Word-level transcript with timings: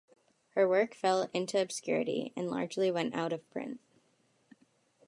Her 0.55 0.67
works 0.67 0.97
fell 0.97 1.29
into 1.31 1.61
obscurity 1.61 2.33
and 2.35 2.49
largely 2.49 2.89
went 2.89 3.13
out 3.13 3.31
of 3.31 3.47
print. 3.51 3.79